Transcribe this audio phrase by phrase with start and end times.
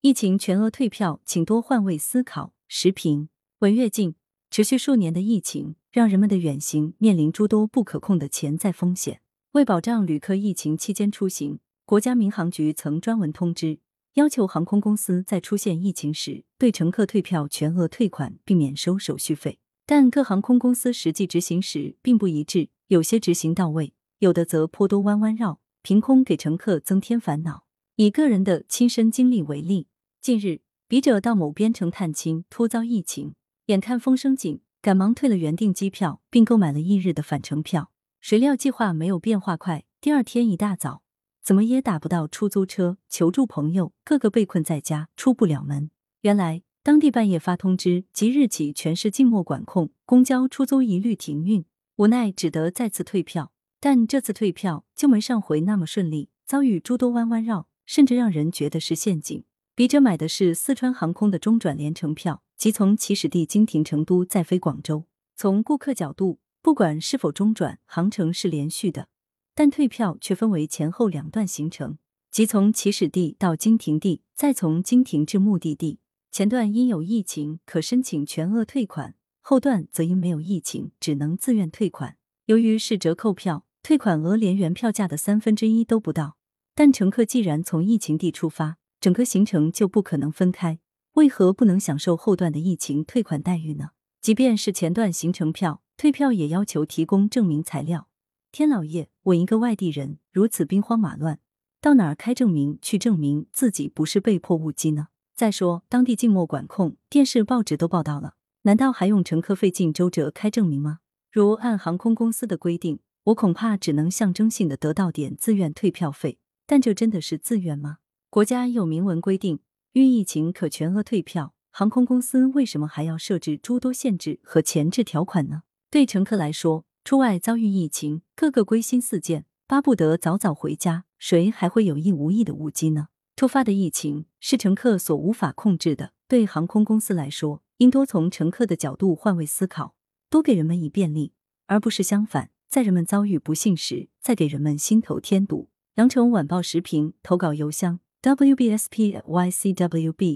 [0.00, 2.52] 疫情全额退票，请多换位思考。
[2.68, 4.14] 时评：文跃进。
[4.48, 9.20] 持续数年的疫情，让人们的远行面临诸多不可控的潜在风险。
[9.52, 13.80] 为保障旅客疫情期间出行，国家民航局曾专文通知，
[14.14, 19.58] 要求航空公司在出现疫情时，对乘客退票全额退款，并免收手续费。
[19.84, 27.64] 但各航空公司实际执行时并不一致，有些执行到位，有的则颇多弯弯绕，凭空给乘客增添烦恼。
[27.96, 29.87] 以个人的亲身经历为例，
[30.20, 33.34] 近日笔者到某边城探亲，突遭疫情。
[33.66, 37.90] 眼看风声紧，赶忙退了原订机票，并购买了翌日的返程票。
[38.20, 41.02] 谁料计划没有变化快，第二天一大早，
[41.42, 45.90] 怎么也打不到出租车，求助朋友，个个被困在家，出不了门。
[46.22, 51.64] 原来当地半夜发通知，即日起全市静默管控，公交、出租一律停运。
[51.96, 59.44] 无奈只得再次退票，但这次退票就没上回那么顺利，遭遇诸多弯弯绕，甚至让人觉得是陷阱。
[59.78, 62.42] 笔者买的是四川航空的中转联程票。
[62.56, 65.04] 即从起始地经停成都再飞广州。
[65.36, 69.06] 从顾客角度，不管是否中转，航程是连续的，
[69.54, 71.98] 但退票却分为前后两段行程，
[72.32, 76.00] 即从起始地到经停地，再从经停至目的地。
[76.32, 82.16] 前段因有疫情可申请全额退款，后段则因没有疫情只能自愿退款。
[82.46, 86.36] 由于是折扣票，退款额连原票价的三分之一都不到。
[86.74, 90.80] 但乘客既然从疫情地出发，整个行程就不可能分开。
[91.14, 93.90] 为何不能享受后段的疫情退款待遇呢？
[94.20, 98.08] 即便是前段行程票退票，也要求提供证明材料。
[98.50, 101.40] 天老爷，我一个外地人如此兵荒马乱，
[101.80, 105.08] 到哪儿开证明去证明自己不是被迫误机呢？
[105.34, 110.98] 再说当地静默管控，电视报纸都报道了，难道还用乘客费尽周折开证明吗？
[111.30, 117.98] 如按航空公司的规定，我恐怕只能象征性的得到点自愿退票费，但这真的是自愿吗？
[118.30, 119.60] 国家有明文规定。
[119.92, 125.62] 遇疫情可全额退票，航空公司为什么还要设置诸多限制和前置条款呢？
[125.90, 133.08] 对乘客来说，出外遭遇疫情，个个归心似箭，巴不得早早回家，谁还会有意无意的误机呢？
[133.34, 139.94] 突发的疫情是乘客所无法控制的，对航空公司来说，应多从乘客的角度换位思考，
[140.28, 141.32] 多给人们以便利，
[141.66, 145.70] 而不是相反，在人们遭遇不幸时，再给人们心头添堵。
[145.94, 148.00] 羊城晚报时评投稿邮箱。
[148.22, 149.80] Wbspycwb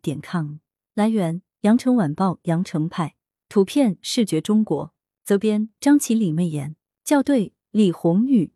[0.00, 0.58] 点 com
[0.94, 3.16] 来源：羊城晚报羊城派
[3.48, 4.96] 图片视觉中国。
[5.26, 6.76] 责编张起李媚妍。
[7.04, 8.52] 校对李红宇